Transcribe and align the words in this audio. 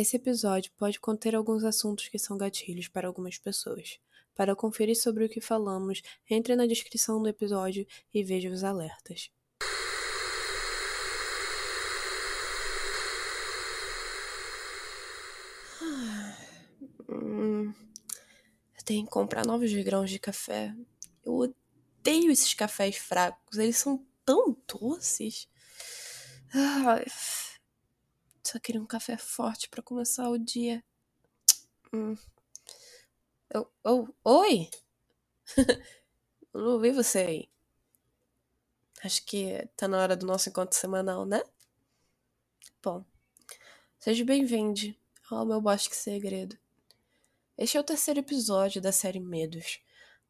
Esse 0.00 0.14
episódio 0.14 0.70
pode 0.78 1.00
conter 1.00 1.34
alguns 1.34 1.64
assuntos 1.64 2.06
que 2.06 2.20
são 2.20 2.38
gatilhos 2.38 2.86
para 2.86 3.08
algumas 3.08 3.36
pessoas. 3.36 3.98
Para 4.32 4.54
conferir 4.54 4.94
sobre 4.94 5.24
o 5.24 5.28
que 5.28 5.40
falamos, 5.40 6.02
entre 6.30 6.54
na 6.54 6.66
descrição 6.66 7.20
do 7.20 7.28
episódio 7.28 7.84
e 8.14 8.22
veja 8.22 8.48
os 8.48 8.62
alertas. 8.62 9.28
Hum, 17.08 17.74
eu 18.76 18.84
tenho 18.84 19.04
que 19.04 19.10
comprar 19.10 19.44
novos 19.44 19.72
grãos 19.72 20.10
de 20.10 20.20
café. 20.20 20.72
Eu 21.26 21.34
odeio 21.34 22.30
esses 22.30 22.54
cafés 22.54 22.94
fracos, 22.96 23.58
eles 23.58 23.78
são 23.78 24.06
tão 24.24 24.56
doces. 24.64 25.48
Ai, 26.54 27.04
só 28.42 28.58
queria 28.58 28.80
um 28.80 28.86
café 28.86 29.16
forte 29.16 29.68
para 29.68 29.82
começar 29.82 30.28
o 30.28 30.38
dia. 30.38 30.84
Hum. 31.92 32.16
Oh, 33.84 34.06
oi! 34.24 34.70
Não 36.52 36.72
ouvi 36.74 36.90
você 36.90 37.18
aí. 37.18 37.48
Acho 39.02 39.24
que 39.24 39.66
tá 39.76 39.86
na 39.86 39.98
hora 39.98 40.16
do 40.16 40.26
nosso 40.26 40.48
encontro 40.48 40.76
semanal, 40.78 41.24
né? 41.24 41.42
Bom, 42.82 43.04
seja 43.98 44.24
bem-vindo 44.24 44.94
ao 45.30 45.46
meu 45.46 45.60
Bosque 45.60 45.94
Segredo. 45.94 46.58
Este 47.56 47.76
é 47.76 47.80
o 47.80 47.84
terceiro 47.84 48.20
episódio 48.20 48.80
da 48.80 48.92
série 48.92 49.20
Medos, 49.20 49.80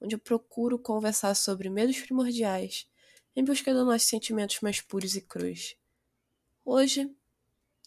onde 0.01 0.15
eu 0.15 0.19
procuro 0.19 0.79
conversar 0.79 1.35
sobre 1.35 1.69
medos 1.69 2.01
primordiais 2.01 2.89
em 3.35 3.45
busca 3.45 3.73
dos 3.73 3.87
nossos 3.87 4.09
sentimentos 4.09 4.61
mais 4.61 4.81
puros 4.81 5.15
e 5.15 5.21
crus. 5.21 5.77
Hoje 6.65 7.15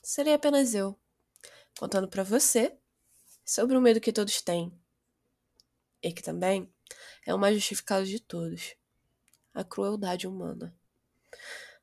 serei 0.01 0.33
apenas 0.33 0.73
eu, 0.73 0.99
contando 1.77 2.07
para 2.07 2.23
você 2.23 2.77
sobre 3.45 3.77
o 3.77 3.81
medo 3.81 4.01
que 4.01 4.11
todos 4.11 4.41
têm 4.41 4.71
e 6.01 6.11
que 6.11 6.23
também 6.23 6.73
é 7.25 7.33
o 7.33 7.39
mais 7.39 7.55
justificado 7.55 8.05
de 8.05 8.19
todos: 8.19 8.75
a 9.53 9.63
crueldade 9.63 10.27
humana. 10.27 10.75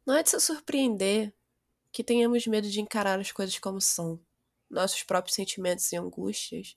Não 0.04 0.14
é 0.14 0.22
de 0.22 0.30
se 0.30 0.40
surpreender 0.40 1.34
que 1.92 2.04
tenhamos 2.04 2.46
medo 2.46 2.68
de 2.68 2.80
encarar 2.80 3.18
as 3.20 3.32
coisas 3.32 3.58
como 3.58 3.80
são, 3.80 4.20
nossos 4.70 5.02
próprios 5.02 5.34
sentimentos 5.34 5.90
e 5.92 5.96
angústias, 5.96 6.76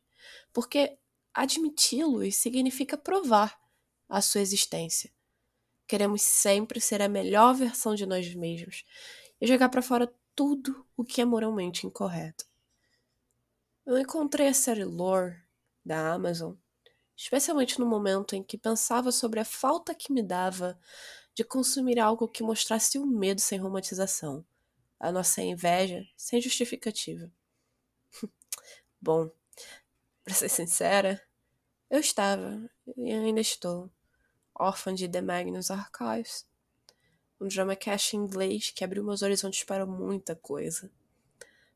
porque 0.53 0.97
admiti-los 1.33 2.35
significa 2.35 2.97
provar 2.97 3.59
a 4.07 4.21
sua 4.21 4.41
existência. 4.41 5.11
Queremos 5.87 6.21
sempre 6.21 6.79
ser 6.79 7.01
a 7.01 7.09
melhor 7.09 7.53
versão 7.53 7.95
de 7.95 8.05
nós 8.05 8.33
mesmos 8.35 8.85
e 9.39 9.47
jogar 9.47 9.69
para 9.69 9.81
fora 9.81 10.13
tudo 10.35 10.85
o 10.95 11.03
que 11.03 11.21
é 11.21 11.25
moralmente 11.25 11.85
incorreto. 11.85 12.45
Eu 13.85 13.97
encontrei 13.97 14.47
a 14.47 14.53
série 14.53 14.83
Lore 14.83 15.41
da 15.83 16.13
Amazon, 16.13 16.55
especialmente 17.15 17.79
no 17.79 17.85
momento 17.85 18.35
em 18.35 18.43
que 18.43 18.57
pensava 18.57 19.11
sobre 19.11 19.39
a 19.39 19.45
falta 19.45 19.95
que 19.95 20.13
me 20.13 20.21
dava 20.21 20.79
de 21.33 21.43
consumir 21.43 21.99
algo 21.99 22.27
que 22.27 22.43
mostrasse 22.43 22.99
o 22.99 23.05
medo 23.05 23.41
sem 23.41 23.59
romantização, 23.59 24.45
a 24.99 25.11
nossa 25.11 25.41
inveja 25.41 26.05
sem 26.15 26.41
justificativa. 26.41 27.31
Bom, 29.01 29.31
para 30.23 30.33
ser 30.33 30.49
sincera, 30.49 31.21
eu 31.89 31.99
estava 31.99 32.69
e 32.95 33.11
ainda 33.11 33.41
estou 33.41 33.91
órfã 34.55 34.93
de 34.93 35.09
The 35.09 35.21
Magnus 35.21 35.71
Archives 35.71 36.45
um 37.41 37.47
drama 37.47 37.75
cast 37.75 38.15
em 38.15 38.19
inglês 38.19 38.69
que 38.69 38.83
abriu 38.83 39.03
meus 39.03 39.23
horizontes 39.23 39.63
para 39.63 39.83
muita 39.83 40.35
coisa. 40.35 40.91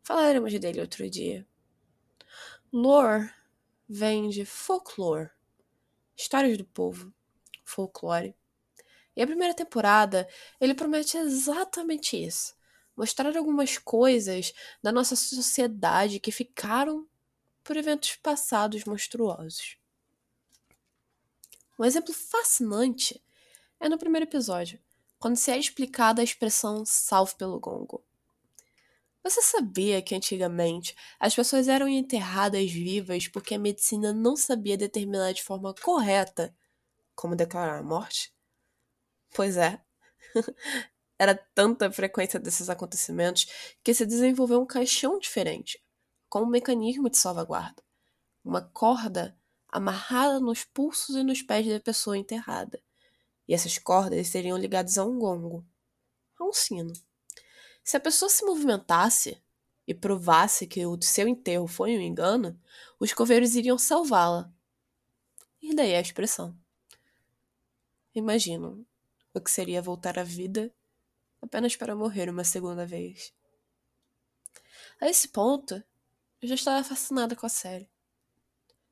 Falaremos 0.03 0.57
dele 0.59 0.79
outro 0.79 1.09
dia. 1.09 1.45
Lore 2.71 3.31
vem 3.89 4.29
de 4.29 4.45
folklore, 4.45 5.31
histórias 6.15 6.55
do 6.57 6.65
povo, 6.65 7.11
folclore. 7.63 8.35
E 9.15 9.23
a 9.23 9.25
primeira 9.25 9.55
temporada, 9.55 10.27
ele 10.61 10.75
promete 10.75 11.17
exatamente 11.17 12.21
isso. 12.21 12.55
Mostrar 12.95 13.35
algumas 13.35 13.77
coisas 13.77 14.53
da 14.83 14.91
nossa 14.91 15.15
sociedade 15.15 16.19
que 16.19 16.31
ficaram 16.31 17.07
por 17.63 17.75
eventos 17.75 18.15
passados 18.17 18.85
monstruosos. 18.85 19.77
Um 21.79 21.83
exemplo 21.83 22.13
fascinante 22.13 23.21
é 23.79 23.89
no 23.89 23.97
primeiro 23.97 24.25
episódio, 24.25 24.79
quando 25.19 25.37
se 25.37 25.51
é 25.51 25.57
explicada 25.57 26.21
a 26.21 26.23
expressão 26.23 26.83
salve 26.85 27.35
pelo 27.35 27.59
gongo. 27.59 28.03
Você 29.23 29.41
sabia 29.41 30.01
que 30.03 30.13
antigamente 30.13 30.95
as 31.19 31.33
pessoas 31.33 31.67
eram 31.67 31.87
enterradas 31.87 32.71
vivas 32.71 33.27
porque 33.27 33.55
a 33.55 33.59
medicina 33.59 34.13
não 34.13 34.35
sabia 34.35 34.77
determinar 34.77 35.33
de 35.33 35.41
forma 35.41 35.73
correta 35.73 36.55
como 37.15 37.35
declarar 37.35 37.79
a 37.79 37.83
morte? 37.83 38.31
Pois 39.33 39.57
é. 39.57 39.81
Era 41.17 41.33
tanta 41.33 41.91
frequência 41.91 42.39
desses 42.39 42.69
acontecimentos 42.69 43.47
que 43.83 43.93
se 43.93 44.05
desenvolveu 44.05 44.61
um 44.61 44.65
caixão 44.65 45.17
diferente, 45.17 45.81
com 46.29 46.41
um 46.41 46.45
mecanismo 46.45 47.09
de 47.09 47.17
salvaguarda. 47.17 47.81
Uma 48.43 48.61
corda 48.61 49.35
amarrada 49.69 50.39
nos 50.39 50.63
pulsos 50.63 51.15
e 51.15 51.23
nos 51.23 51.41
pés 51.41 51.65
da 51.65 51.79
pessoa 51.79 52.17
enterrada 52.17 52.79
e 53.47 53.53
essas 53.53 53.77
cordas 53.77 54.27
seriam 54.27 54.57
ligadas 54.57 54.97
a 54.97 55.05
um 55.05 55.17
gongo, 55.19 55.65
a 56.39 56.43
um 56.43 56.53
sino. 56.53 56.93
Se 57.83 57.95
a 57.95 57.99
pessoa 57.99 58.29
se 58.29 58.43
movimentasse 58.43 59.41
e 59.87 59.93
provasse 59.93 60.65
que 60.65 60.85
o 60.85 60.99
seu 61.01 61.27
enterro 61.27 61.67
foi 61.67 61.95
um 61.97 62.01
engano, 62.01 62.59
os 62.99 63.13
coveiros 63.13 63.55
iriam 63.55 63.77
salvá-la. 63.77 64.51
E 65.61 65.75
daí 65.75 65.95
a 65.95 66.01
expressão. 66.01 66.57
Imagino 68.13 68.85
o 69.33 69.41
que 69.41 69.51
seria 69.51 69.81
voltar 69.81 70.17
à 70.17 70.23
vida 70.23 70.73
apenas 71.41 71.75
para 71.75 71.95
morrer 71.95 72.29
uma 72.29 72.43
segunda 72.43 72.85
vez. 72.85 73.33
A 74.99 75.09
esse 75.09 75.27
ponto, 75.27 75.83
eu 76.41 76.47
já 76.47 76.55
estava 76.55 76.83
fascinada 76.83 77.35
com 77.35 77.45
a 77.45 77.49
série. 77.49 77.89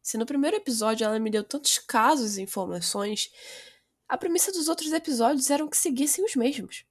Se 0.02 0.18
no 0.18 0.26
primeiro 0.26 0.58
episódio 0.58 1.06
ela 1.06 1.18
me 1.18 1.30
deu 1.30 1.44
tantos 1.44 1.80
casos 1.80 2.38
e 2.38 2.42
informações, 2.42 3.32
a 4.14 4.18
premissa 4.18 4.52
dos 4.52 4.68
outros 4.68 4.94
episódios 4.94 5.50
era 5.50 5.68
que 5.68 5.76
seguissem 5.76 6.24
os 6.24 6.36
mesmos. 6.36 6.86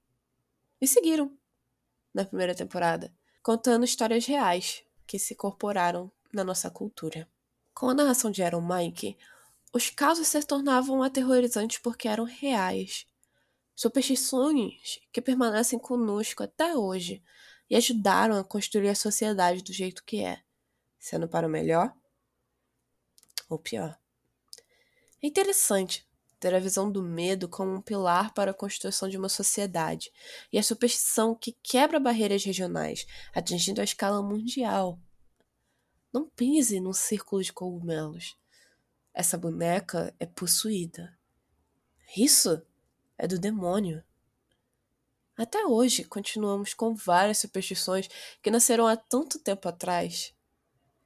E 0.80 0.88
seguiram, 0.88 1.38
na 2.12 2.24
primeira 2.24 2.52
temporada, 2.52 3.14
contando 3.40 3.84
histórias 3.84 4.26
reais 4.26 4.82
que 5.06 5.20
se 5.20 5.34
incorporaram 5.34 6.10
na 6.32 6.42
nossa 6.42 6.68
cultura. 6.68 7.30
Com 7.72 7.88
a 7.88 7.94
narração 7.94 8.28
de 8.28 8.42
Aaron 8.42 8.60
Mike, 8.60 9.16
os 9.72 9.88
casos 9.88 10.26
se 10.26 10.42
tornavam 10.42 11.00
aterrorizantes 11.00 11.78
porque 11.78 12.08
eram 12.08 12.24
reais. 12.24 13.06
Superstições 13.72 14.98
que 15.12 15.22
permanecem 15.22 15.78
conosco 15.78 16.42
até 16.42 16.74
hoje 16.74 17.22
e 17.70 17.76
ajudaram 17.76 18.36
a 18.36 18.42
construir 18.42 18.88
a 18.88 18.96
sociedade 18.96 19.62
do 19.62 19.72
jeito 19.72 20.02
que 20.02 20.24
é, 20.24 20.42
sendo 20.98 21.28
para 21.28 21.46
o 21.46 21.50
melhor 21.50 21.94
ou 23.48 23.60
pior. 23.60 23.96
É 25.22 25.28
interessante 25.28 26.04
ter 26.42 26.52
a 26.56 26.58
visão 26.58 26.90
do 26.90 27.04
medo 27.04 27.48
como 27.48 27.72
um 27.72 27.80
pilar 27.80 28.34
para 28.34 28.50
a 28.50 28.54
construção 28.54 29.08
de 29.08 29.16
uma 29.16 29.28
sociedade, 29.28 30.12
e 30.52 30.58
a 30.58 30.62
superstição 30.62 31.36
que 31.36 31.56
quebra 31.62 32.00
barreiras 32.00 32.42
regionais, 32.42 33.06
atingindo 33.32 33.80
a 33.80 33.84
escala 33.84 34.20
mundial. 34.20 34.98
Não 36.12 36.28
pise 36.28 36.80
num 36.80 36.92
círculo 36.92 37.44
de 37.44 37.52
cogumelos. 37.52 38.36
Essa 39.14 39.38
boneca 39.38 40.12
é 40.18 40.26
possuída. 40.26 41.16
Isso 42.16 42.60
é 43.16 43.28
do 43.28 43.38
demônio. 43.38 44.02
Até 45.38 45.64
hoje, 45.64 46.02
continuamos 46.02 46.74
com 46.74 46.92
várias 46.92 47.38
superstições 47.38 48.08
que 48.42 48.50
nasceram 48.50 48.88
há 48.88 48.96
tanto 48.96 49.38
tempo 49.38 49.68
atrás, 49.68 50.34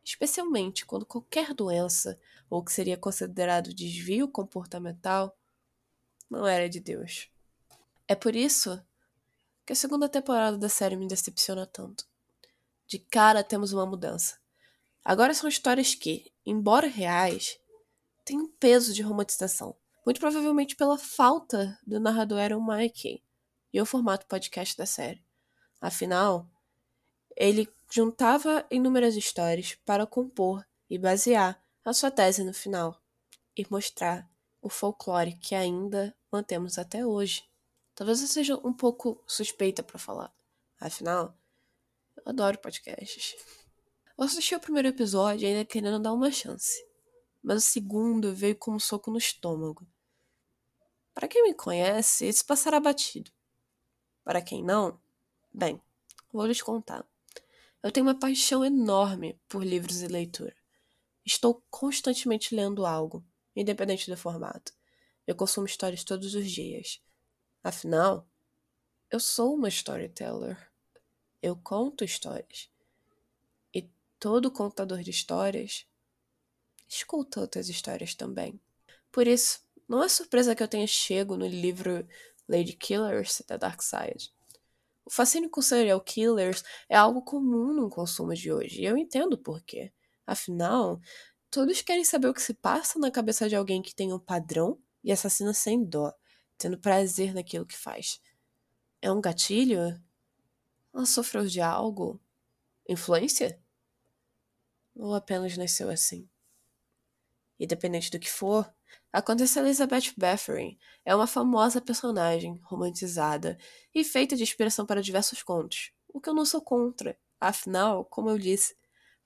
especialmente 0.06 0.86
quando 0.86 1.04
qualquer 1.04 1.52
doença 1.52 2.18
ou 2.48 2.64
que 2.64 2.72
seria 2.72 2.96
considerado 2.96 3.74
desvio 3.74 4.28
comportamental, 4.28 5.36
não 6.30 6.46
era 6.46 6.68
de 6.68 6.78
Deus. 6.78 7.28
É 8.06 8.14
por 8.14 8.36
isso 8.36 8.80
que 9.66 9.72
a 9.72 9.76
segunda 9.76 10.08
temporada 10.08 10.56
da 10.56 10.68
série 10.68 10.94
me 10.94 11.08
decepciona 11.08 11.66
tanto. 11.66 12.06
De 12.86 13.00
cara 13.00 13.42
temos 13.42 13.72
uma 13.72 13.84
mudança. 13.84 14.38
Agora 15.04 15.34
são 15.34 15.48
histórias 15.48 15.96
que, 15.96 16.32
embora 16.44 16.86
reais, 16.86 17.58
têm 18.24 18.38
um 18.38 18.48
peso 18.48 18.94
de 18.94 19.02
romantização. 19.02 19.74
Muito 20.04 20.20
provavelmente 20.20 20.76
pela 20.76 20.96
falta 20.96 21.76
do 21.84 21.98
narrador 21.98 22.38
Aaron 22.38 22.60
Mikey 22.60 23.24
e 23.72 23.80
o 23.80 23.86
formato 23.86 24.24
podcast 24.26 24.76
da 24.76 24.86
série. 24.86 25.24
Afinal, 25.80 26.48
ele 27.36 27.68
juntava 27.90 28.66
inúmeras 28.70 29.16
histórias 29.16 29.74
para 29.84 30.06
compor 30.06 30.66
e 30.88 30.98
basear 30.98 31.60
a 31.84 31.92
sua 31.92 32.10
tese 32.10 32.42
no 32.44 32.52
final 32.52 33.00
e 33.56 33.66
mostrar 33.70 34.28
o 34.60 34.68
folclore 34.68 35.36
que 35.36 35.54
ainda 35.54 36.14
mantemos 36.30 36.78
até 36.78 37.06
hoje. 37.06 37.48
Talvez 37.94 38.20
eu 38.20 38.28
seja 38.28 38.56
um 38.56 38.72
pouco 38.72 39.22
suspeita 39.26 39.82
para 39.82 39.98
falar, 39.98 40.34
afinal, 40.78 41.34
eu 42.16 42.22
adoro 42.26 42.58
podcasts. 42.58 43.36
Eu 44.18 44.24
assisti 44.24 44.54
o 44.54 44.60
primeiro 44.60 44.88
episódio 44.88 45.46
ainda 45.46 45.64
querendo 45.64 46.00
dar 46.00 46.12
uma 46.12 46.30
chance, 46.30 46.86
mas 47.42 47.64
o 47.64 47.66
segundo 47.66 48.34
veio 48.34 48.56
com 48.56 48.72
um 48.72 48.78
soco 48.78 49.10
no 49.10 49.18
estômago. 49.18 49.86
Para 51.14 51.28
quem 51.28 51.42
me 51.44 51.54
conhece, 51.54 52.28
isso 52.28 52.44
passará 52.44 52.78
batido. 52.78 53.30
Para 54.24 54.42
quem 54.42 54.62
não, 54.62 55.00
bem, 55.52 55.80
vou 56.32 56.46
lhes 56.46 56.60
contar. 56.60 57.06
Eu 57.82 57.92
tenho 57.92 58.06
uma 58.06 58.18
paixão 58.18 58.64
enorme 58.64 59.40
por 59.48 59.64
livros 59.64 60.02
e 60.02 60.08
leitura. 60.08 60.56
Estou 61.24 61.62
constantemente 61.70 62.54
lendo 62.54 62.86
algo, 62.86 63.24
independente 63.54 64.10
do 64.10 64.16
formato. 64.16 64.72
Eu 65.26 65.34
consumo 65.34 65.66
histórias 65.66 66.04
todos 66.04 66.34
os 66.34 66.50
dias. 66.50 67.00
Afinal, 67.62 68.28
eu 69.10 69.20
sou 69.20 69.54
uma 69.54 69.68
storyteller. 69.68 70.70
Eu 71.42 71.56
conto 71.56 72.04
histórias. 72.04 72.70
E 73.74 73.88
todo 74.18 74.50
contador 74.50 75.02
de 75.02 75.10
histórias 75.10 75.86
escuta 76.88 77.40
outras 77.40 77.68
histórias 77.68 78.14
também. 78.14 78.60
Por 79.10 79.26
isso, 79.26 79.60
não 79.88 80.02
é 80.02 80.08
surpresa 80.08 80.54
que 80.54 80.62
eu 80.62 80.68
tenha 80.68 80.86
chego 80.86 81.36
no 81.36 81.46
livro 81.46 82.06
Lady 82.48 82.72
Killers 82.72 83.42
da 83.46 83.56
Dark 83.56 83.82
Side. 83.82 84.32
O 85.06 85.10
fascínio 85.10 85.48
com 85.48 85.62
serial 85.62 86.00
killers 86.00 86.64
é 86.88 86.96
algo 86.96 87.22
comum 87.22 87.72
no 87.72 87.88
consumo 87.88 88.34
de 88.34 88.52
hoje, 88.52 88.82
e 88.82 88.84
eu 88.84 88.98
entendo 88.98 89.38
por 89.38 89.62
quê. 89.62 89.92
Afinal, 90.26 91.00
todos 91.48 91.80
querem 91.80 92.04
saber 92.04 92.26
o 92.26 92.34
que 92.34 92.42
se 92.42 92.52
passa 92.52 92.98
na 92.98 93.08
cabeça 93.08 93.48
de 93.48 93.54
alguém 93.54 93.80
que 93.80 93.94
tem 93.94 94.12
um 94.12 94.18
padrão 94.18 94.82
e 95.04 95.12
assassina 95.12 95.54
sem 95.54 95.84
dó, 95.84 96.12
tendo 96.58 96.76
prazer 96.80 97.32
naquilo 97.32 97.64
que 97.64 97.76
faz. 97.76 98.20
É 99.00 99.10
um 99.12 99.20
gatilho? 99.20 100.02
Ela 100.92 101.06
sofreu 101.06 101.46
de 101.46 101.60
algo? 101.60 102.20
Influência? 102.88 103.62
Ou 104.92 105.14
apenas 105.14 105.56
nasceu 105.56 105.88
assim? 105.88 106.28
Independente 107.60 108.10
do 108.10 108.18
que 108.18 108.28
for, 108.28 108.68
a 109.12 109.22
Condessa 109.22 109.60
Elizabeth 109.60 110.12
Bathory 110.16 110.78
é 111.04 111.14
uma 111.14 111.26
famosa 111.26 111.80
personagem 111.80 112.60
romantizada 112.64 113.56
e 113.94 114.04
feita 114.04 114.36
de 114.36 114.42
inspiração 114.42 114.84
para 114.84 115.02
diversos 115.02 115.42
contos, 115.42 115.92
o 116.08 116.20
que 116.20 116.28
eu 116.28 116.34
não 116.34 116.44
sou 116.44 116.60
contra. 116.60 117.18
Afinal, 117.40 118.04
como 118.04 118.30
eu 118.30 118.38
disse, 118.38 118.76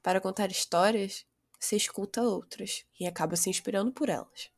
para 0.02 0.20
contar 0.20 0.50
histórias, 0.50 1.26
se 1.58 1.76
escuta 1.76 2.22
outras 2.22 2.84
e 2.98 3.06
acaba 3.06 3.36
se 3.36 3.50
inspirando 3.50 3.92
por 3.92 4.08
elas. 4.08 4.50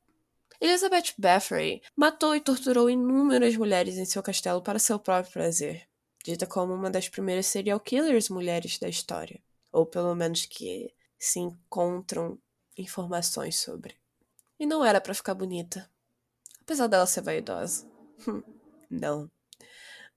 Elizabeth 0.60 1.14
Bathory 1.18 1.82
matou 1.96 2.36
e 2.36 2.40
torturou 2.40 2.88
inúmeras 2.88 3.56
mulheres 3.56 3.96
em 3.96 4.04
seu 4.04 4.22
castelo 4.22 4.62
para 4.62 4.78
seu 4.78 4.98
próprio 4.98 5.32
prazer, 5.32 5.88
dita 6.24 6.46
como 6.46 6.72
uma 6.72 6.90
das 6.90 7.08
primeiras 7.08 7.46
serial 7.46 7.80
killers 7.80 8.28
mulheres 8.28 8.78
da 8.78 8.88
história, 8.88 9.42
ou 9.72 9.84
pelo 9.84 10.14
menos 10.14 10.46
que 10.46 10.94
se 11.18 11.40
encontram 11.40 12.38
informações 12.76 13.58
sobre. 13.58 14.01
E 14.62 14.66
não 14.66 14.84
era 14.84 15.00
para 15.00 15.12
ficar 15.12 15.34
bonita. 15.34 15.90
Apesar 16.60 16.86
dela 16.86 17.04
ser 17.04 17.20
vaidosa. 17.20 17.84
Hum, 18.28 18.44
não. 18.88 19.28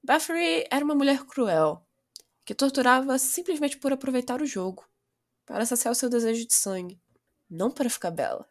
Bathory 0.03 0.67
era 0.69 0.85
uma 0.85 0.93
mulher 0.93 1.25
cruel, 1.25 1.83
que 2.45 2.53
torturava 2.53 3.17
simplesmente 3.17 3.75
por 3.79 3.91
aproveitar 3.91 4.43
o 4.43 4.45
jogo, 4.45 4.87
para 5.47 5.65
saciar 5.65 5.91
o 5.91 5.95
seu 5.95 6.11
desejo 6.11 6.45
de 6.45 6.53
sangue, 6.53 7.01
não 7.49 7.71
para 7.71 7.89
ficar 7.89 8.11
bela. 8.11 8.47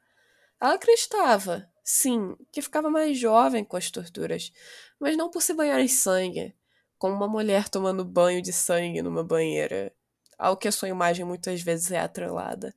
Ela 0.61 0.75
acreditava, 0.75 1.70
sim, 1.85 2.37
que 2.50 2.61
ficava 2.61 2.91
mais 2.91 3.17
jovem 3.17 3.64
com 3.64 3.76
as 3.76 3.88
torturas, 3.88 4.52
mas 4.99 5.17
não 5.17 5.31
por 5.31 5.43
se 5.43 5.55
banhar 5.55 5.79
em 5.79 5.87
sangue, 5.87 6.56
como 6.99 7.14
uma 7.14 7.29
mulher 7.29 7.69
tomando 7.69 8.05
banho 8.05 8.43
de 8.43 8.52
sangue 8.52 9.00
numa 9.00 9.23
banheira, 9.23 9.94
ao 10.37 10.56
que 10.56 10.67
a 10.67 10.73
sua 10.73 10.88
imagem 10.88 11.25
muitas 11.25 11.62
vezes 11.62 11.93
é 11.93 12.00
atrelada. 12.00 12.75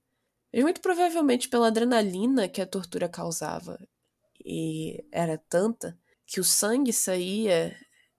E 0.52 0.62
muito 0.62 0.82
provavelmente 0.82 1.50
pela 1.50 1.68
adrenalina 1.68 2.48
que 2.48 2.62
a 2.62 2.66
tortura 2.66 3.10
causava. 3.10 3.80
E 4.44 5.06
era 5.12 5.38
tanta 5.38 5.98
que 6.26 6.40
o 6.40 6.44
sangue 6.44 6.94
saía 6.94 7.76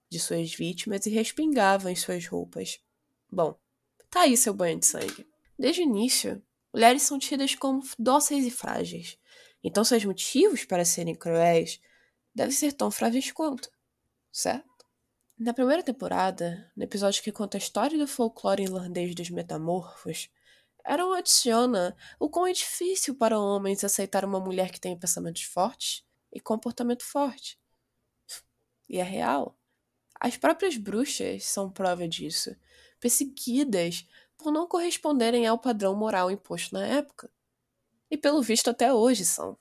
de 0.09 0.19
suas 0.19 0.53
vítimas 0.53 1.05
e 1.05 1.09
respingava 1.09 1.91
em 1.91 1.95
suas 1.95 2.25
roupas. 2.25 2.79
Bom, 3.31 3.57
tá 4.09 4.21
aí 4.21 4.35
seu 4.35 4.53
banho 4.53 4.79
de 4.79 4.85
sangue. 4.85 5.27
Desde 5.57 5.81
o 5.81 5.83
início, 5.83 6.41
mulheres 6.73 7.03
são 7.03 7.19
tidas 7.19 7.53
como 7.55 7.83
dóceis 7.97 8.45
e 8.45 8.51
frágeis. 8.51 9.17
Então 9.63 9.83
seus 9.83 10.05
motivos 10.05 10.65
para 10.65 10.85
serem 10.85 11.15
cruéis 11.15 11.79
devem 12.33 12.53
ser 12.53 12.73
tão 12.73 12.89
frágeis 12.89 13.31
quanto, 13.31 13.69
certo? 14.31 14.85
Na 15.37 15.53
primeira 15.53 15.83
temporada, 15.83 16.71
no 16.75 16.83
episódio 16.83 17.23
que 17.23 17.31
conta 17.31 17.57
a 17.57 17.59
história 17.59 17.97
do 17.97 18.07
folclore 18.07 18.63
irlandês 18.63 19.13
dos 19.15 19.29
metamorfos, 19.29 20.29
Aaron 20.89 21.13
adiciona 21.13 21.95
o 22.19 22.27
quão 22.27 22.47
é 22.47 22.51
difícil 22.51 23.13
para 23.13 23.39
homens 23.39 23.83
aceitar 23.83 24.25
uma 24.25 24.39
mulher 24.39 24.71
que 24.71 24.81
tem 24.81 24.97
pensamentos 24.97 25.43
fortes 25.43 26.03
e 26.33 26.39
comportamento 26.39 27.03
forte. 27.03 27.59
E 28.89 28.97
é 28.97 29.03
real. 29.03 29.55
As 30.19 30.35
próprias 30.35 30.77
bruxas 30.77 31.45
são 31.45 31.69
prova 31.69 32.07
disso, 32.07 32.55
perseguidas 32.99 34.07
por 34.35 34.51
não 34.51 34.67
corresponderem 34.67 35.45
ao 35.45 35.59
padrão 35.59 35.95
moral 35.95 36.31
imposto 36.31 36.73
na 36.73 36.83
época. 36.87 37.29
E 38.09 38.17
pelo 38.17 38.41
visto 38.41 38.71
até 38.71 38.91
hoje 38.91 39.25
são. 39.25 39.55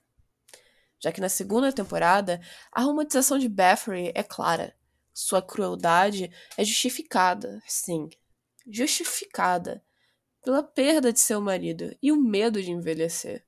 Já 0.99 1.13
que 1.13 1.21
na 1.21 1.29
segunda 1.29 1.71
temporada, 1.71 2.41
a 2.73 2.81
romantização 2.81 3.39
de 3.39 3.51
Bathory 3.51 4.13
é 4.15 4.23
clara. 4.23 4.75
Sua 5.13 5.43
crueldade 5.43 6.33
é 6.57 6.65
justificada, 6.65 7.63
sim, 7.67 8.09
justificada 8.67 9.85
pela 10.43 10.63
perda 10.63 11.13
de 11.13 11.21
seu 11.21 11.41
marido 11.41 11.97
e 12.03 12.13
o 12.13 12.17
medo 12.17 12.63
de 12.63 12.71
envelhecer. 12.71 13.45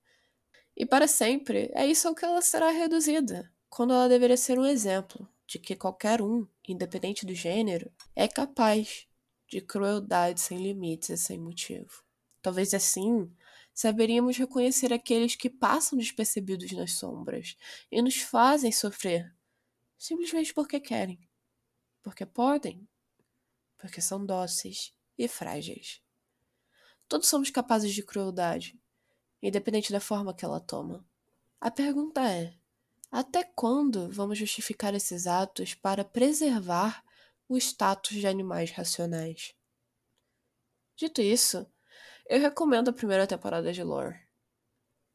E 0.76 0.86
para 0.86 1.06
sempre, 1.06 1.70
é 1.74 1.86
isso 1.86 2.08
ao 2.08 2.14
que 2.14 2.24
ela 2.24 2.40
será 2.40 2.70
reduzida, 2.70 3.52
quando 3.68 3.92
ela 3.92 4.08
deveria 4.08 4.36
ser 4.36 4.58
um 4.58 4.64
exemplo 4.64 5.28
de 5.46 5.58
que 5.58 5.74
qualquer 5.74 6.22
um, 6.22 6.46
independente 6.66 7.26
do 7.26 7.34
gênero, 7.34 7.90
é 8.14 8.28
capaz 8.28 9.06
de 9.48 9.60
crueldade 9.60 10.40
sem 10.40 10.58
limites 10.58 11.10
e 11.10 11.16
sem 11.16 11.38
motivo. 11.38 12.04
Talvez 12.40 12.72
assim 12.72 13.30
saberíamos 13.74 14.36
reconhecer 14.36 14.92
aqueles 14.92 15.34
que 15.34 15.50
passam 15.50 15.98
despercebidos 15.98 16.70
nas 16.72 16.92
sombras 16.92 17.56
e 17.90 18.00
nos 18.00 18.16
fazem 18.16 18.70
sofrer, 18.70 19.34
simplesmente 19.98 20.54
porque 20.54 20.78
querem, 20.78 21.18
porque 22.02 22.24
podem, 22.24 22.88
porque 23.76 24.00
são 24.00 24.24
dóceis 24.24 24.94
e 25.18 25.26
frágeis. 25.26 26.00
Todos 27.10 27.26
somos 27.26 27.50
capazes 27.50 27.92
de 27.92 28.04
crueldade, 28.04 28.80
independente 29.42 29.90
da 29.90 29.98
forma 29.98 30.32
que 30.32 30.44
ela 30.44 30.60
toma. 30.60 31.04
A 31.60 31.68
pergunta 31.68 32.20
é: 32.22 32.54
até 33.10 33.42
quando 33.42 34.08
vamos 34.12 34.38
justificar 34.38 34.94
esses 34.94 35.26
atos 35.26 35.74
para 35.74 36.04
preservar 36.04 37.04
o 37.48 37.58
status 37.58 38.12
de 38.12 38.28
animais 38.28 38.70
racionais? 38.70 39.56
Dito 40.94 41.20
isso, 41.20 41.66
eu 42.28 42.38
recomendo 42.38 42.90
a 42.90 42.92
primeira 42.92 43.26
temporada 43.26 43.72
de 43.72 43.82
Lore. 43.82 44.16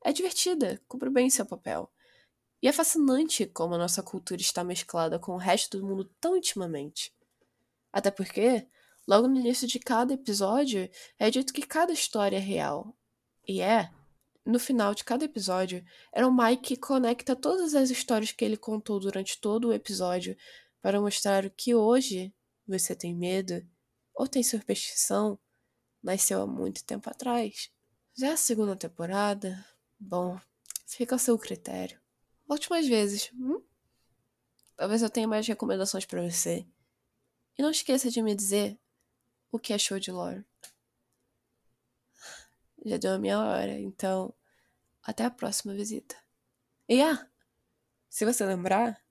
É 0.04 0.12
divertida, 0.12 0.82
cumpre 0.90 1.10
bem 1.10 1.30
seu 1.30 1.46
papel. 1.46 1.90
E 2.62 2.68
é 2.68 2.74
fascinante 2.74 3.46
como 3.46 3.76
a 3.76 3.78
nossa 3.78 4.04
cultura 4.04 4.42
está 4.42 4.66
mesclada 4.66 5.18
com 5.18 5.32
o 5.32 5.38
resto 5.38 5.80
do 5.80 5.88
mundo 5.88 6.04
tão 6.20 6.36
intimamente. 6.36 7.16
Até 7.90 8.12
porque 8.12 8.68
Logo 9.08 9.28
no 9.28 9.40
início 9.40 9.68
de 9.68 9.80
cada 9.80 10.14
episódio, 10.14 10.90
é 11.20 11.30
dito 11.30 11.54
que 11.54 11.66
cada 11.66 11.94
história 11.94 12.38
é 12.38 12.40
real. 12.40 12.96
E 13.48 13.62
é. 13.62 13.92
No 14.46 14.60
final 14.60 14.94
de 14.94 15.04
cada 15.04 15.26
episódio, 15.26 15.84
era 16.14 16.28
o 16.28 16.36
Mike 16.36 16.76
que 16.76 16.78
conecta 16.78 17.36
todas 17.36 17.74
as 17.74 17.90
histórias 17.90 18.32
que 18.32 18.46
ele 18.46 18.58
contou 18.58 19.00
durante 19.00 19.40
todo 19.40 19.70
o 19.70 19.74
episódio 19.74 20.38
para 20.82 21.02
mostrar 21.02 21.50
que 21.50 21.74
hoje 21.74 22.34
você 22.68 22.96
tem 22.96 23.16
medo 23.16 23.66
ou 24.14 24.28
tem 24.28 24.44
superstição 24.44 25.40
nasceu 26.06 26.42
há 26.42 26.48
muito 26.48 26.84
tempo 26.84 27.10
atrás. 27.10 27.72
Já 28.16 28.34
a 28.34 28.38
segunda 28.38 28.76
temporada, 28.76 29.66
bom, 30.00 30.40
fica 30.86 31.16
ao 31.16 31.20
seu 31.20 31.38
critério. 31.38 32.00
Volte 32.48 32.70
mais 32.70 32.88
vezes. 32.88 33.32
Hum? 33.34 33.62
Talvez 34.78 35.02
eu 35.02 35.10
tenha 35.10 35.28
mais 35.28 35.48
recomendações 35.48 36.06
para 36.06 36.22
você. 36.22 36.66
E 37.58 37.64
não 37.64 37.72
esqueça 37.72 38.12
de 38.12 38.22
me 38.22 38.36
dizer 38.36 38.80
o 39.56 39.60
que 39.60 39.74
achou 39.74 40.00
de 40.00 40.12
Lore. 40.12 40.46
Já 42.86 42.98
deu 42.98 43.14
a 43.14 43.20
minha 43.20 43.40
hora, 43.40 43.80
então 43.80 44.34
até 45.02 45.26
a 45.26 45.32
próxima 45.32 45.74
visita. 45.74 46.16
E 46.88 47.02
ah, 47.02 47.28
se 48.10 48.26
você 48.26 48.46
lembrar, 48.46 49.04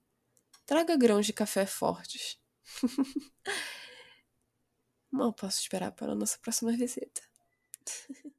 traga 0.65 0.95
grãos 0.95 1.25
de 1.25 1.33
café 1.33 1.65
fortes. 1.65 2.39
Não 5.11 5.31
posso 5.31 5.59
esperar 5.59 5.91
para 5.91 6.11
a 6.11 6.15
nossa 6.15 6.37
próxima 6.39 6.71
visita. 6.71 7.21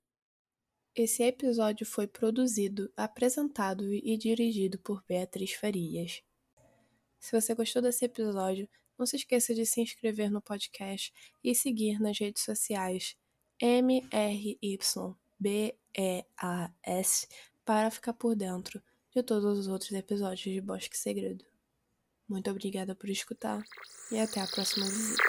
Esse 0.94 1.22
episódio 1.22 1.84
foi 1.84 2.06
produzido, 2.06 2.90
apresentado 2.96 3.92
e 3.92 4.16
dirigido 4.16 4.78
por 4.78 5.04
Beatriz 5.04 5.52
Farias. 5.52 6.22
Se 7.18 7.38
você 7.38 7.54
gostou 7.54 7.82
desse 7.82 8.04
episódio, 8.04 8.68
não 8.98 9.06
se 9.06 9.16
esqueça 9.16 9.54
de 9.54 9.64
se 9.66 9.80
inscrever 9.80 10.30
no 10.30 10.40
podcast 10.40 11.12
e 11.42 11.54
seguir 11.54 12.00
nas 12.00 12.18
redes 12.18 12.42
sociais. 12.42 13.16
M-R-Y-B-E-A-S 13.60 14.48
para 17.64 17.90
ficar 17.90 18.12
por 18.12 18.36
dentro 18.36 18.82
de 19.14 19.22
todos 19.22 19.58
os 19.58 19.66
outros 19.66 19.92
episódios 19.92 20.40
de 20.40 20.60
Bosque 20.60 20.96
Segredo. 20.96 21.44
Muito 22.28 22.50
obrigada 22.50 22.94
por 22.94 23.08
escutar 23.08 23.62
e 24.10 24.18
até 24.18 24.40
a 24.40 24.46
próxima 24.46 24.84
visita. 24.86 25.22